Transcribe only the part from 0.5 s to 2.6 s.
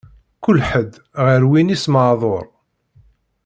ḥedd, ɣer win-is maɛduṛ.